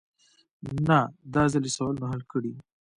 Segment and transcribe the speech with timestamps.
[0.87, 0.99] نه
[1.33, 2.51] داځل يې سوالونه حل کړي.